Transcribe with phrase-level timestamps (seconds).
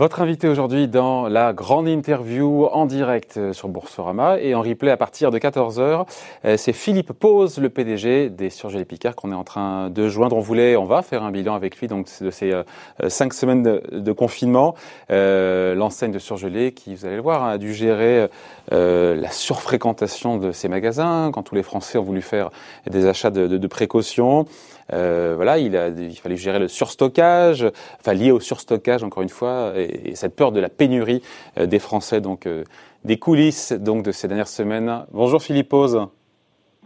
[0.00, 4.96] Votre invité aujourd'hui dans la grande interview en direct sur Boursorama et en replay à
[4.96, 6.06] partir de 14h,
[6.46, 10.38] euh, c'est Philippe Pose, le PDG des Surgelés Picard qu'on est en train de joindre.
[10.38, 12.62] On voulait, on va faire un bilan avec lui donc de ces euh,
[13.08, 14.74] cinq semaines de, confinement.
[15.10, 18.30] Euh, L'enseigne de Surgelés qui, vous allez le voir, a dû gérer
[18.72, 22.50] euh, la surfréquentation de ces magasins quand tous les Français ont voulu faire
[22.88, 24.46] des achats de, de, précaution.
[24.92, 27.66] Euh, voilà, il, a, il fallait gérer le surstockage,
[28.00, 29.72] enfin lié au surstockage encore une fois,
[30.14, 31.22] cette peur de la pénurie
[31.58, 32.64] euh, des Français, donc euh,
[33.04, 35.04] des coulisses donc de ces dernières semaines.
[35.12, 36.06] Bonjour Philippe Pose.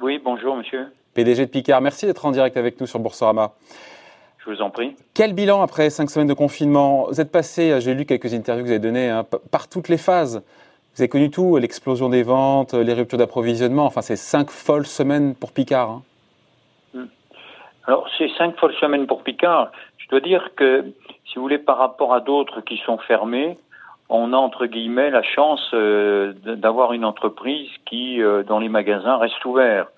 [0.00, 0.86] Oui, bonjour monsieur.
[1.14, 3.54] PDG de Picard, merci d'être en direct avec nous sur Boursorama.
[4.38, 4.94] Je vous en prie.
[5.14, 7.06] Quel bilan après cinq semaines de confinement?
[7.08, 9.96] Vous êtes passé, j'ai lu quelques interviews que vous avez données, hein, par toutes les
[9.96, 10.42] phases.
[10.94, 15.34] Vous avez connu tout, l'explosion des ventes, les ruptures d'approvisionnement, enfin c'est cinq folles semaines
[15.34, 15.90] pour Picard.
[15.90, 16.02] Hein.
[17.86, 19.70] Alors, ces cinq folles semaines pour Picard,
[20.04, 20.92] je dois dire que,
[21.24, 23.56] si vous voulez, par rapport à d'autres qui sont fermés,
[24.10, 29.16] on a entre guillemets la chance euh, d'avoir une entreprise qui, euh, dans les magasins,
[29.16, 29.88] reste ouverte.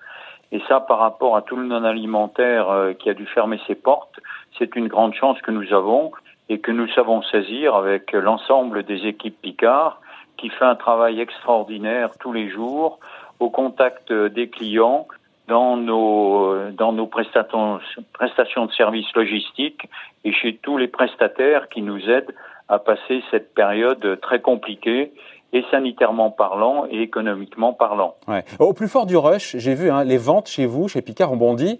[0.53, 4.21] Et ça, par rapport à tout le non-alimentaire euh, qui a dû fermer ses portes,
[4.57, 6.13] c'est une grande chance que nous avons
[6.47, 9.99] et que nous savons saisir avec l'ensemble des équipes Picard,
[10.37, 12.99] qui fait un travail extraordinaire tous les jours
[13.41, 15.05] au contact des clients
[15.47, 17.79] dans nos, dans nos prestations,
[18.13, 19.87] prestations de services logistiques
[20.23, 22.33] et chez tous les prestataires qui nous aident
[22.67, 25.13] à passer cette période très compliquée
[25.53, 28.15] et sanitairement parlant et économiquement parlant.
[28.27, 28.43] Ouais.
[28.59, 31.37] Au plus fort du rush, j'ai vu hein, les ventes chez vous, chez Picard, ont
[31.37, 31.79] bondi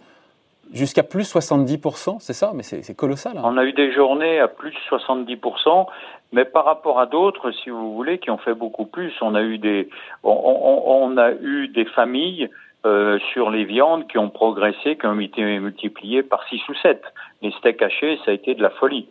[0.74, 2.52] jusqu'à plus 70%, c'est ça?
[2.54, 3.38] Mais c'est colossal.
[3.38, 3.42] Hein.
[3.44, 5.86] On a eu des journées à plus 70%,
[6.32, 9.42] mais par rapport à d'autres, si vous voulez, qui ont fait beaucoup plus, on a
[9.42, 9.90] eu des,
[10.24, 12.50] on, on, on a eu des familles
[12.86, 17.02] euh, sur les viandes qui ont progressé, qui ont été multipliées par 6 ou 7.
[17.42, 19.08] Les steaks hachés, ça a été de la folie.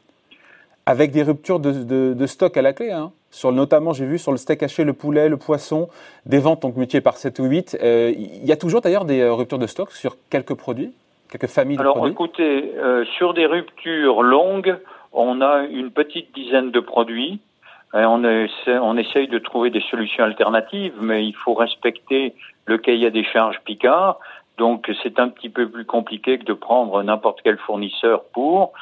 [0.87, 3.11] Avec des ruptures de, stock à la clé, hein.
[3.31, 5.89] sur, notamment j'ai vu sur le steak haché, le poulet, le poisson,
[6.27, 7.79] des ventes donc multipliées par 7 ou 8.
[7.83, 10.93] Euh, il y a toujours d'ailleurs des euh, ruptures de stock sur quelques produits,
[11.29, 12.73] quelques familles de Alors, produits Alors écoutez,
[13.19, 14.77] sur des ruptures longues,
[15.13, 17.41] on a une petite dizaine de produits.
[17.93, 22.35] On, on essaye de trouver des solutions alternatives, mais il faut respecter
[22.67, 24.19] le cahier des charges Picard.
[24.59, 28.73] Donc c'est un petit peu plus compliqué que de prendre n'importe quel fournisseur pour.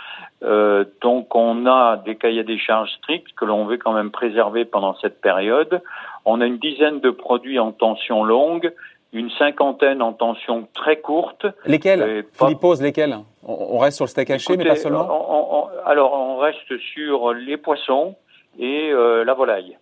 [0.43, 4.65] Euh, donc on a des cahiers des charges stricts que l'on veut quand même préserver
[4.65, 5.83] pendant cette période.
[6.25, 8.73] On a une dizaine de produits en tension longue,
[9.13, 11.47] une cinquantaine en tension très courte.
[11.67, 16.37] Lesquels Philippe pose lesquels on, reste sur le steak haché, mais pas seulement Alors on
[16.39, 18.15] reste sur les poissons
[18.59, 19.79] et euh, la volaille.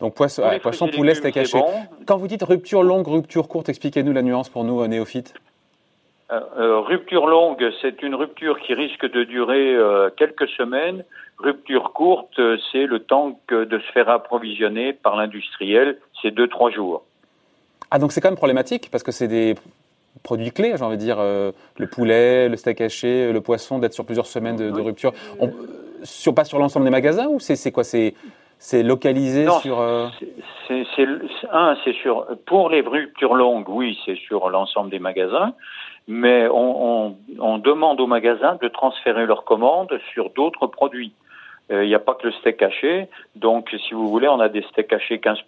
[0.00, 1.58] Donc poisson, poisson poulet, steak haché.
[2.06, 5.34] Quand vous dites rupture longue, rupture courte, expliquez-nous la nuance pour nous, euh, néophytes.
[6.32, 9.76] Euh, rupture longue, c'est une rupture qui risque de durer
[10.16, 11.04] quelques semaines.
[11.38, 12.40] Rupture courte,
[12.72, 17.04] c'est le temps que de se faire approvisionner par l'industriel, c'est deux trois jours.
[17.90, 19.54] Ah donc c'est quand même problématique parce que c'est des
[20.22, 24.06] produits clés, j'ai envie de dire le poulet, le steak haché, le poisson, d'être sur
[24.06, 25.12] plusieurs semaines de, rupture.
[25.38, 25.52] On,
[26.04, 28.14] sur, pas sur l'ensemble des magasins ou c'est quoi C'est
[28.58, 29.80] c'est localisé sur.
[29.80, 30.08] Euh...
[30.68, 31.06] C'est
[31.52, 35.52] un, c'est sur pour les ruptures longues, oui, c'est sur l'ensemble des magasins,
[36.08, 41.12] mais on, on, on, demande aux magasins de transférer leurs commandes sur d'autres produits.
[41.70, 44.48] Euh, il n'y a pas que le steak haché, donc si vous voulez, on a
[44.48, 45.44] des steaks hachés 15%,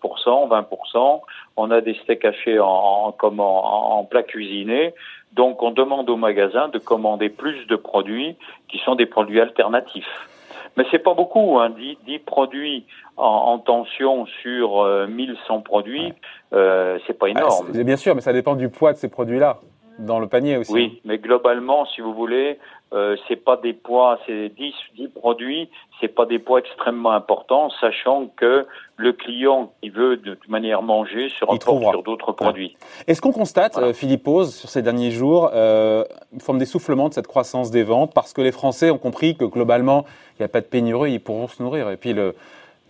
[0.48, 1.20] 20%,
[1.56, 4.94] on a des steaks hachés en, en, comme en, en plat cuisiné,
[5.32, 8.36] donc on demande aux magasins de commander plus de produits
[8.68, 10.28] qui sont des produits alternatifs.
[10.76, 16.12] Mais c'est pas beaucoup, hein, 10, 10 produits en, en, tension sur euh, 1100 produits,
[16.52, 17.72] euh, c'est pas ah, énorme.
[17.72, 19.60] bien sûr, mais ça dépend du poids de ces produits-là
[19.98, 20.72] dans le panier aussi.
[20.72, 22.58] Oui, mais globalement, si vous voulez,
[22.92, 25.68] euh, c'est pas des poids, c'est 10, 10 produits,
[26.00, 28.64] c'est pas des poids extrêmement importants, sachant que
[28.96, 32.76] le client qui veut de toute manière manger se reporte sur d'autres produits.
[33.08, 37.14] Est-ce qu'on constate, euh, Philippe Pose, sur ces derniers jours, euh, une forme d'essoufflement de
[37.14, 40.04] cette croissance des ventes parce que les Français ont compris que globalement,
[40.34, 41.90] il n'y a pas de pénurie, ils pourront se nourrir.
[41.90, 42.36] Et puis le,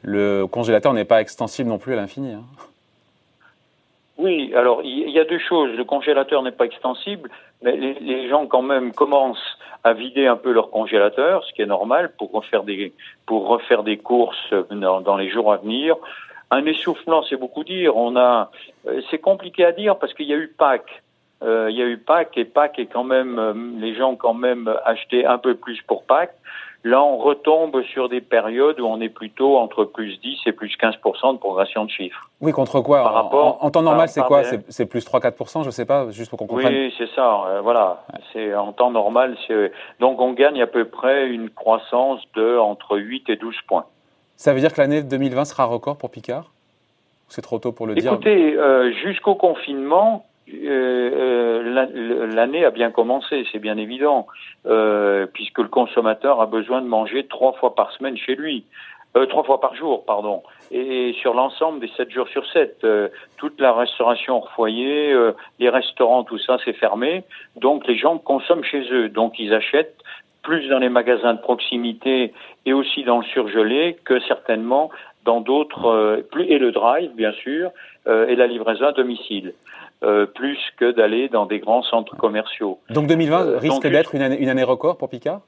[0.03, 2.33] le congélateur n'est pas extensible non plus à l'infini.
[2.33, 2.45] Hein.
[4.19, 5.77] Oui, alors il y a deux choses.
[5.77, 7.31] Le congélateur n'est pas extensible,
[7.63, 11.67] mais les, gens quand même commencent à vider un peu leur congélateur, ce qui est
[11.67, 12.95] normal pour refaire des
[13.27, 15.97] pour refaire des courses dans, les jours à venir.
[16.51, 17.97] Un essoufflement, c'est beaucoup dire.
[17.97, 18.51] On a,
[18.87, 21.03] euh, c'est compliqué à dire parce qu'il y a eu Pâques.
[21.43, 24.33] Euh, il y a eu Pâques et Pâques est quand même, euh, les gens quand
[24.33, 26.37] même achetaient un peu plus pour Pâques.
[26.87, 30.73] Là, on retombe sur des périodes où on est plutôt entre plus 10 et plus
[30.81, 32.31] 15% de progression de chiffres.
[32.41, 35.85] Oui, contre quoi par rapport, en, temps normal, c'est quoi C'est plus 3-4% je sais
[35.85, 36.73] pas, juste pour qu'on comprenne.
[36.73, 38.05] Oui, c'est ça, euh, voilà.
[38.33, 39.37] C'est En temps normal,
[39.99, 43.87] donc on gagne à peu près une croissance de entre 8 et 12 points.
[44.37, 46.53] Ça veut dire que l'année 2020 sera record pour Picard?
[47.27, 48.57] C'est trop tôt pour le dire Écoutez,
[49.03, 50.25] jusqu'au confinement,
[52.35, 54.27] l'année a bien commencé, c'est bien évident,
[55.33, 58.65] puisque le consommateur a besoin de manger trois fois par semaine chez lui.
[59.29, 62.79] trois fois par jour, pardon et sur l'ensemble des 7 jours sur 7.
[62.85, 67.25] Euh, toute la restauration hors foyer, euh, les restaurants, tout ça, c'est fermé.
[67.57, 69.09] Donc les gens consomment chez eux.
[69.09, 70.03] Donc ils achètent
[70.43, 72.33] plus dans les magasins de proximité
[72.67, 74.91] et aussi dans le surgelé que certainement
[75.25, 77.71] dans d'autres, euh, plus et le drive bien sûr,
[78.09, 79.53] et la livraison à domicile.
[80.01, 82.79] Plus que d'aller dans des grands centres commerciaux.
[82.91, 85.41] Donc 2020 risque d'être une une année record pour Picard?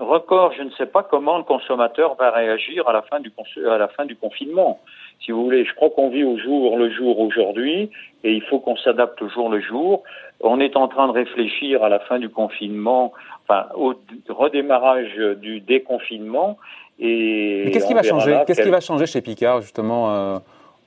[0.00, 3.32] Record, je ne sais pas comment le consommateur va réagir à la fin du,
[3.70, 4.80] à la fin du confinement.
[5.24, 7.90] Si vous voulez, je crois qu'on vit au jour le jour aujourd'hui
[8.24, 10.02] et il faut qu'on s'adapte au jour le jour.
[10.40, 13.12] On est en train de réfléchir à la fin du confinement,
[13.44, 13.94] enfin au
[14.28, 16.58] redémarrage du déconfinement.
[16.98, 20.38] Et qu'est-ce qui va changer Qu'est-ce qui va changer chez Picard justement euh,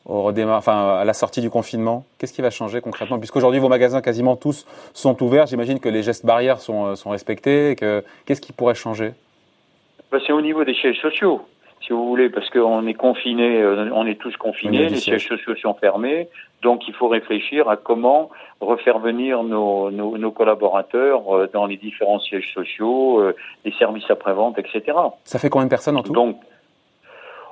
[0.07, 2.05] au enfin, à la sortie du confinement.
[2.17, 3.19] Qu'est-ce qui va changer concrètement?
[3.19, 7.09] Puisqu'aujourd'hui, vos magasins, quasiment tous, sont ouverts, j'imagine que les gestes barrières sont, euh, sont
[7.09, 7.75] respectés.
[8.25, 9.11] Qu'est-ce qui pourrait changer?
[10.11, 11.41] Ben, C'est au niveau des sièges sociaux,
[11.81, 15.27] si vous voulez, parce qu'on est confinés, euh, on est tous confinés, les sièges.
[15.27, 16.29] sociaux sont fermés,
[16.61, 18.29] donc il faut réfléchir à comment
[18.61, 23.21] refaire venir nos, nos, collaborateurs euh, dans les différents sièges sociaux,
[23.65, 24.97] les services après-vente, etc.
[25.25, 26.13] Ça fait combien de personnes en tout?
[26.13, 26.37] Donc,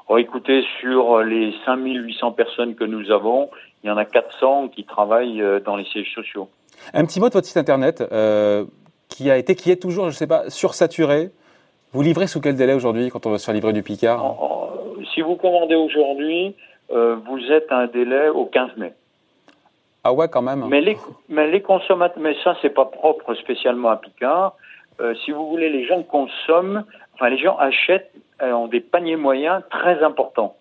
[0.08, 3.50] Oh, écoutez, sur les 5800 personnes que nous avons,
[3.84, 6.48] il y en a 400 qui travaillent euh, dans les sièges sociaux.
[6.94, 8.66] Un petit mot de votre site internet euh,
[9.10, 11.32] qui a été, qui est toujours, je ne sais pas, sursaturé.
[11.92, 14.36] Vous livrez sous quel délai aujourd'hui quand on va se faire livrer du Picard?
[15.16, 16.56] Si vous commandez aujourd'hui,
[16.92, 18.94] euh, vous êtes à un délai au 15 mai.
[20.04, 20.66] Ah ouais, quand même.
[20.68, 20.98] Mais les,
[21.30, 24.56] mais les consommateurs, mais ça c'est pas propre spécialement à Picard.
[25.24, 26.84] si vous voulez, les gens consomment,
[27.16, 30.56] enfin les gens achètent euh, ont des paniers moyens très importants.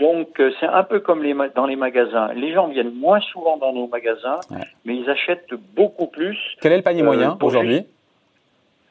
[0.00, 2.32] Donc euh, c'est un peu comme les dans les magasins.
[2.34, 4.40] Les gens viennent moins souvent dans nos magasins,
[4.84, 6.36] mais ils achètent beaucoup plus.
[6.60, 7.86] Quel est le panier moyen euh, aujourd'hui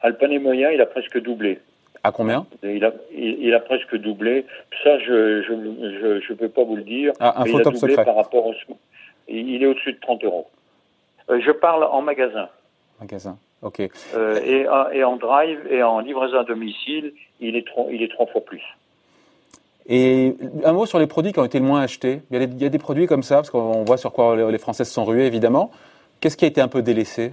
[0.00, 1.60] ah, Le panier moyen, il a presque doublé.
[2.02, 4.46] À combien il a, il, a, presque doublé.
[4.82, 7.12] Ça, je je, je, peux pas vous le dire.
[7.20, 8.54] Ah, un il a doublé par rapport au.
[9.28, 10.46] Il est au-dessus de 30 euros.
[11.28, 12.48] je parle en magasin.
[13.00, 13.38] Magasin.
[14.14, 14.66] Euh, et,
[14.96, 18.62] et, en drive et en livraison à domicile, il est, il est trois fois plus.
[19.86, 20.34] Et
[20.64, 22.22] un mot sur les produits qui ont été le moins achetés.
[22.30, 24.12] Il y a des, il y a des produits comme ça, parce qu'on voit sur
[24.12, 25.70] quoi les Français se sont rués, évidemment.
[26.20, 27.32] Qu'est-ce qui a été un peu délaissé?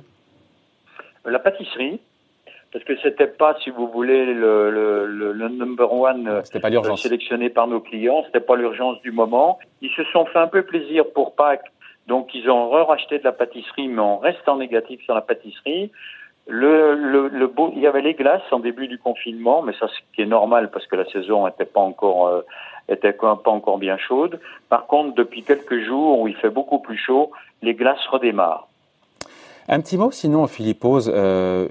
[1.24, 2.01] La pâtisserie,
[2.74, 7.50] parce que c'était pas, si vous voulez, le, le, le, number one pas euh, sélectionné
[7.50, 8.24] par nos clients.
[8.25, 9.60] C'était pas l'urgence du moment.
[9.81, 11.72] Ils se sont fait un peu plaisir pour Pâques,
[12.07, 15.92] donc ils ont racheté de la pâtisserie, mais en restant négatif sur la pâtisserie.
[16.48, 19.88] Le, le, le beau, il y avait les glaces en début du confinement, mais ça,
[19.88, 22.42] ce qui est normal parce que la saison n'était pas encore euh,
[22.90, 24.40] était pas encore bien chaude.
[24.70, 28.68] Par contre, depuis quelques jours où il fait beaucoup plus chaud, les glaces redémarrent.
[29.70, 31.70] Un petit mot sinon, Philippe euh,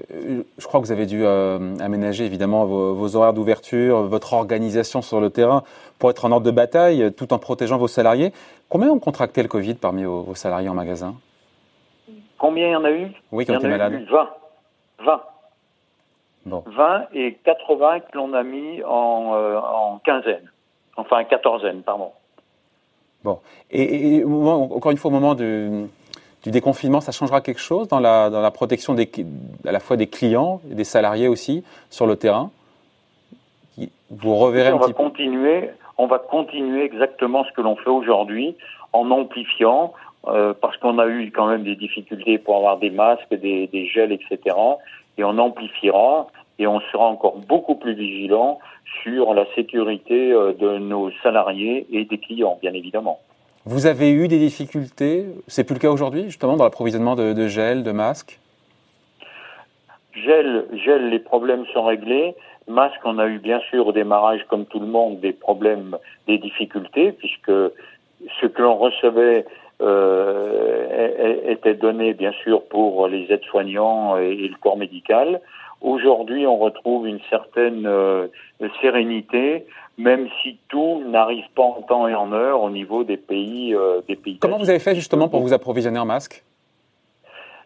[0.57, 5.19] je crois que vous avez dû euh, aménager évidemment vos, horaires d'ouverture, votre organisation sur
[5.19, 5.63] le terrain
[5.99, 8.31] pour être en ordre de bataille tout en protégeant vos salariés.
[8.69, 11.15] Combien ont contracté le Covid parmi vos, salariés en magasin?
[12.39, 13.07] Combien il y en a eu?
[13.31, 14.03] Oui, quand tu es malade.
[14.09, 14.29] 20.
[15.03, 15.21] 20.
[16.45, 16.63] Bon.
[16.65, 20.51] 20 et 80 que l'on a mis en, euh, en quinzaine.
[20.97, 22.11] Enfin, quatorzaine, pardon.
[23.23, 23.39] Bon.
[23.69, 25.87] Et, encore une fois, au moment du,
[26.43, 29.09] du, déconfinement, ça changera quelque chose dans la, dans la protection des,
[29.65, 32.49] à la fois des clients et des salariés aussi sur le terrain?
[34.09, 37.89] Vous reverrez on un va petit continuer, On va continuer exactement ce que l'on fait
[37.89, 38.57] aujourd'hui
[38.91, 39.93] en amplifiant,
[40.27, 43.87] euh, parce qu'on a eu quand même des difficultés pour avoir des masques, des, des
[43.87, 44.55] gels, etc.
[45.17, 46.27] Et on amplifiera
[46.59, 48.59] et on sera encore beaucoup plus vigilant
[49.01, 53.19] sur la sécurité euh, de nos salariés et des clients, bien évidemment.
[53.65, 57.47] Vous avez eu des difficultés, c'est plus le cas aujourd'hui, justement, dans l'approvisionnement de, de,
[57.47, 58.39] gel, de masques?
[60.13, 62.35] Gel, gel, les problèmes sont réglés.
[62.67, 65.97] Masque, on a eu bien sûr au démarrage, comme tout le monde, des problèmes,
[66.27, 67.51] des difficultés, puisque
[68.39, 69.45] ce que l'on recevait
[69.81, 75.41] euh, était donné bien sûr pour les aides-soignants et, le corps médical.
[75.81, 78.27] Aujourd'hui, on retrouve une certaine euh,
[78.81, 79.65] sérénité,
[79.97, 83.73] même si tout n'arrive pas en temps et en heure au niveau des pays.
[83.73, 86.43] Euh, des pays Comment vous avez fait justement pour vous approvisionner en masques?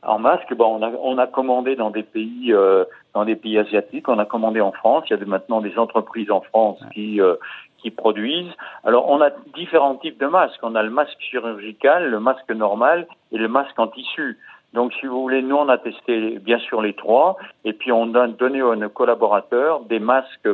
[0.04, 3.58] En masque, bon, on, a, on a commandé dans des pays, euh, dans des pays
[3.58, 5.06] asiatiques, on a commandé en France.
[5.10, 7.36] Il y a maintenant des entreprises en France qui euh,
[7.78, 8.54] qui produisent.
[8.84, 10.60] Alors, on a différents types de masques.
[10.64, 14.38] On a le masque chirurgical, le masque normal et le masque en tissu.
[14.74, 18.14] Donc, si vous voulez, nous, on a testé bien sûr les trois, et puis on
[18.16, 20.50] a donné à nos collaborateurs des masques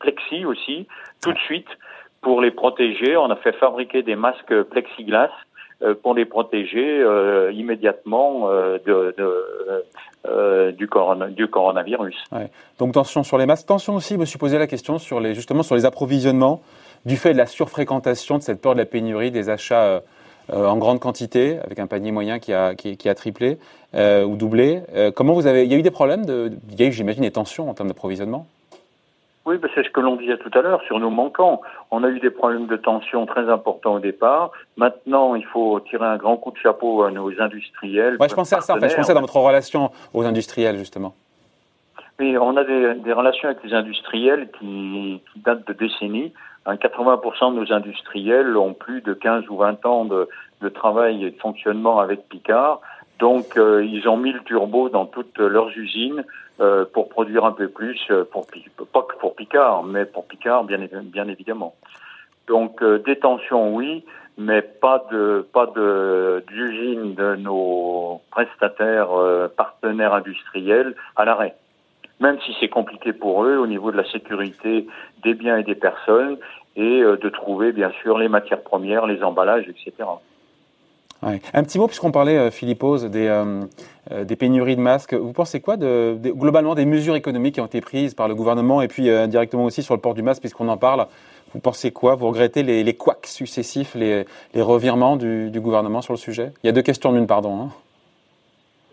[0.00, 0.88] plexi aussi,
[1.22, 1.68] tout de suite,
[2.22, 3.16] pour les protéger.
[3.16, 5.30] On a fait fabriquer des masques plexiglas
[6.02, 8.78] pour les protéger euh, immédiatement euh,
[10.72, 12.16] du, corona, du, coronavirus.
[12.78, 15.34] Donc tension sur les masques, tension aussi, je me suis posé la question sur les,
[15.34, 16.62] justement sur les approvisionnements,
[17.04, 20.02] du fait de la surfréquentation, de cette peur de la pénurie, des achats
[20.52, 22.74] en grande quantité, avec un panier moyen qui a,
[23.14, 23.58] triplé
[23.94, 24.82] ou doublé.
[25.16, 27.32] comment vous avez, il y a eu des problèmes, il y a eu j'imagine des
[27.32, 28.46] tensions en termes d'approvisionnement?
[29.44, 31.62] Oui, ben c'est ce que l'on disait tout à l'heure sur nos manquants.
[31.90, 34.52] On a eu des problèmes de tension très importants au départ.
[34.76, 38.16] Maintenant, il faut tirer un grand coup de chapeau à nos industriels.
[38.20, 38.76] Ouais, je pensais à ça.
[38.76, 38.88] En fait.
[38.88, 41.14] Je pensais dans votre relation aux industriels, justement.
[42.20, 46.32] Oui, on a des, des relations avec les industriels qui, qui datent de décennies.
[46.66, 50.28] 80% de nos industriels ont plus de 15 ou 20 ans de,
[50.60, 52.80] de travail et de fonctionnement avec Picard.
[53.18, 56.24] Donc, euh, ils ont mis le turbo dans toutes leurs usines
[56.60, 58.46] euh, pour produire un peu plus, euh, pour,
[58.92, 60.80] pas que pour Picard, mais pour Picard, bien,
[61.28, 61.74] évidemment.
[62.46, 62.82] Donc,
[63.20, 64.04] tensions, oui,
[64.36, 69.10] mais pas de pas d'usine de nos prestataires
[69.56, 71.54] partenaires industriels à l'arrêt.
[72.20, 74.86] Même si c'est compliqué pour eux au niveau de la sécurité
[75.22, 76.36] des biens et des personnes
[76.76, 80.08] et de trouver bien sûr les matières premières, les emballages, etc.
[81.22, 83.62] Un petit mot, puisqu'on parlait, euh, Philippose, des, euh,
[84.10, 85.14] euh, des pénuries de masques.
[85.14, 88.82] Vous pensez quoi de, globalement des mesures économiques qui ont été prises par le gouvernement
[88.82, 91.06] et puis indirectement aussi sur le port du masque, puisqu'on en parle?
[91.54, 92.14] Vous pensez quoi?
[92.16, 94.24] Vous regrettez les, les couacs successifs, les,
[94.54, 96.52] les revirements du, du, gouvernement sur le sujet?
[96.62, 97.60] Il y a deux questions d'une, pardon.
[97.60, 97.68] Hein.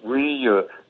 [0.04, 0.48] Oui,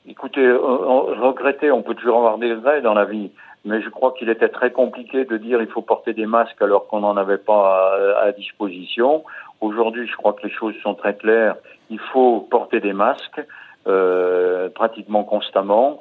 [0.08, 3.30] écoutez, regretter, on peut toujours avoir des regrets dans la vie
[3.64, 6.86] mais je crois qu'il était très compliqué de dire il faut porter des masques alors
[6.86, 9.24] qu'on n'en avait pas à, disposition.
[9.60, 11.56] Aujourd'hui, je crois que les choses sont très claires.
[11.90, 13.44] Il faut porter des masques
[13.86, 16.00] euh, pratiquement constamment.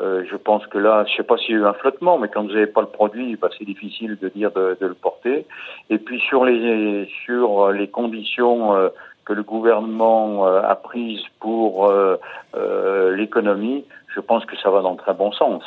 [0.00, 2.28] Euh, je pense que là, je sais pas s'il y a eu un flottement, mais
[2.28, 5.46] quand vous n'avez pas le produit, bah, c'est difficile de dire de, de, le porter.
[5.90, 8.88] Et puis sur les sur les conditions euh,
[9.26, 12.16] que le gouvernement euh, a prises pour euh,
[13.14, 15.62] l'économie, je pense que ça va dans le très bon sens.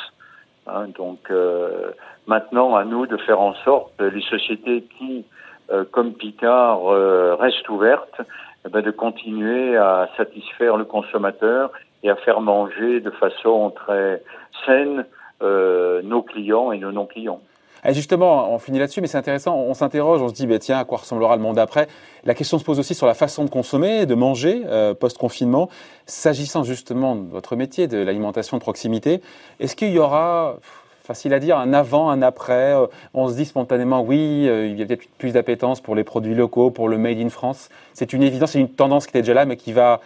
[0.66, 1.90] Hein, donc euh,
[2.26, 5.24] maintenant, à nous de faire en sorte les sociétés qui,
[5.70, 8.20] euh, comme Picard, euh, restent ouvertes,
[8.66, 11.70] eh ben, de continuer à satisfaire le consommateur
[12.02, 14.22] et à faire manger de façon très
[14.66, 15.04] saine
[15.42, 17.42] nos clients et nos non-clients.
[17.86, 19.56] Et justement, on finit là-dessus, mais c'est intéressant.
[19.56, 21.86] On s'interroge, on se dit, bah, tiens, à quoi ressemblera le monde après?
[22.24, 25.68] La question se pose aussi sur la façon de consommer, de manger euh, post-confinement.
[26.06, 29.20] S'agissant justement de votre métier, de l'alimentation de proximité,
[29.60, 30.56] est-ce qu'il y aura
[31.02, 32.74] facile à dire, un avant, un après?
[32.74, 36.04] Euh, on se dit spontanément, oui, euh, il y a peut-être plus d'appétence pour les
[36.04, 37.68] produits locaux, pour le Made in France.
[37.92, 40.00] C'est une évidence, c'est une tendance qui était déjà là, mais qui va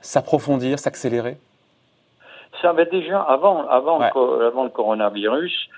[0.00, 1.36] s'approfondir, s'accélérer?
[2.60, 5.68] Ça avait déjà, avant, avant, avant le coronavirus,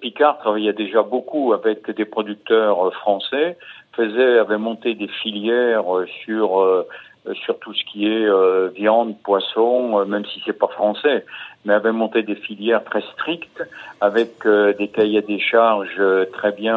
[0.00, 3.56] Picard travaillait déjà beaucoup avec des producteurs euh, français,
[3.92, 6.84] faisait, avait monté des filières euh, sur
[7.46, 8.28] sur tout ce qui est
[8.74, 11.24] viande, poisson, même si c'est pas français,
[11.64, 13.62] mais avait monté des filières très strictes
[14.02, 16.02] avec des cahiers des charges
[16.34, 16.76] très bien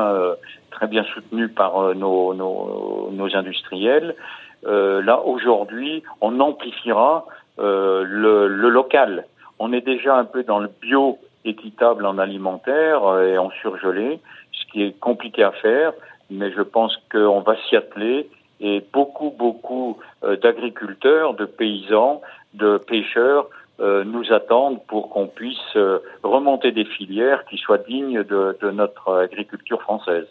[0.71, 4.15] très bien soutenus par nos, nos, nos industriels.
[4.63, 7.25] là aujourd'hui, on amplifiera
[7.57, 9.25] le, le local.
[9.59, 14.19] On est déjà un peu dans le bio équitable en alimentaire euh, et en surgelé,
[14.51, 15.93] ce qui est compliqué à faire,
[16.29, 22.21] mais je pense qu'on va s'y atteler et beaucoup, beaucoup euh, d'agriculteurs, de paysans,
[22.53, 23.47] de pêcheurs
[23.79, 25.77] euh, nous attendent pour qu'on puisse
[26.23, 30.25] remonter des filières qui soient dignes de, de notre agriculture française.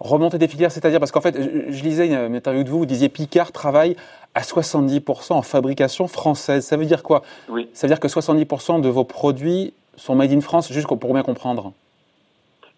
[0.00, 3.08] Remonter des filières, c'est-à-dire parce qu'en fait, je, lisais une interview de vous, vous disiez
[3.08, 3.94] Picard travaille
[4.34, 6.64] à 70% en fabrication française.
[6.64, 7.22] Ça veut dire quoi?
[7.48, 7.68] Oui.
[7.72, 11.22] Ça veut dire que 70% de vos produits sont made in France, juste pour bien
[11.22, 11.72] comprendre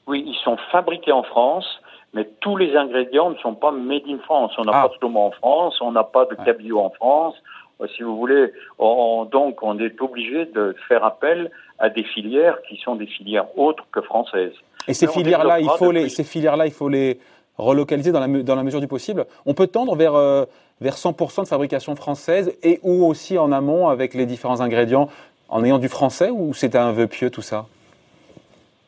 [0.06, 1.66] Oui, ils sont fabriqués en France,
[2.12, 4.52] mais tous les ingrédients ne sont pas made in France.
[4.59, 4.88] On n'a ah.
[4.88, 7.35] pas de saumon en France, on n'a pas de cabillaud en France.
[7.80, 12.76] Euh, si vous voulez, donc on est obligé de faire appel à des filières qui
[12.76, 14.54] sont des filières autres que françaises.
[14.87, 17.18] Et ces filières-là, il faut les, ces filières-là, il faut les
[17.56, 19.26] relocaliser dans la, dans la mesure du possible.
[19.47, 20.44] On peut tendre vers euh,
[20.80, 25.09] vers 100% de fabrication française et ou aussi en amont avec les différents ingrédients
[25.54, 27.66] en ayant du français ou c'est un vœu pieux tout ça?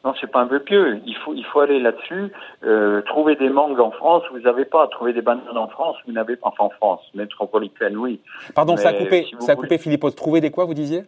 [0.05, 1.01] Non, c'est pas un vœu pieux.
[1.07, 2.33] Il faut, il faut aller là-dessus.
[2.65, 4.89] Euh, trouver des mangues en France, vous n'avez pas.
[4.89, 6.49] Trouver des bananes en France, vous n'avez pas.
[6.49, 8.21] Enfin, en France, métropolitaine, oui.
[8.55, 9.27] Pardon, ça a coupé.
[9.39, 10.05] ça a coupé, Philippe.
[10.17, 11.05] Trouver des quoi, vous disiez?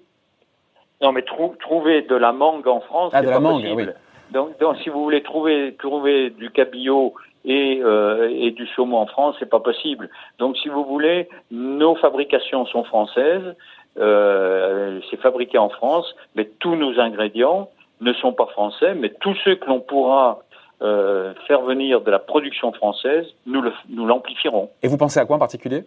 [1.03, 3.11] Non, mais trouver de la mangue en France.
[3.13, 3.87] Ah, de la mangue, oui.
[4.33, 9.07] Donc, donc, si vous voulez trouver, trouver du cabillaud et, euh, et du saumon en
[9.07, 10.11] France, c'est pas possible.
[10.39, 13.55] Donc, si vous voulez, nos fabrications sont françaises,
[13.99, 17.71] euh, c'est fabriqué en France, mais tous nos ingrédients
[18.01, 20.41] ne sont pas français, mais tous ceux que l'on pourra
[20.83, 23.63] euh, faire venir de la production française, nous,
[24.07, 24.71] l'amplifierons.
[24.83, 25.85] Et vous pensez à quoi en particulier?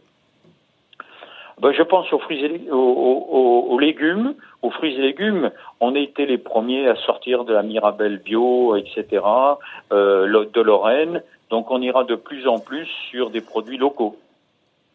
[1.61, 4.33] Ben, je pense aux fruits et aux, aux, aux, légumes.
[4.63, 9.23] Aux fruits et légumes, on a été les premiers à de la Mirabelle bio, etc.,
[9.91, 11.21] euh, de Lorraine.
[11.49, 14.17] Donc on ira de plus en plus sur des produits locaux.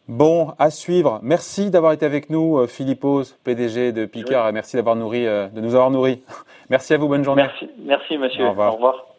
[0.07, 1.19] Bon, à suivre.
[1.21, 5.27] Merci d'avoir été avec nous, euh, Philippe Ose, PDG de Picard, et merci d'avoir nourri,
[5.27, 6.23] euh, de nous avoir nourris.
[6.69, 7.43] Merci à vous, bonne journée.
[7.43, 8.45] Merci, merci monsieur.
[8.45, 8.73] Au revoir.
[8.73, 9.16] Au revoir.